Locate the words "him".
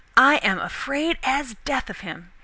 1.99-2.31